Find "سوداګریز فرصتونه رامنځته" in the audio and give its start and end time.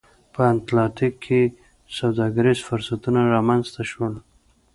1.97-3.81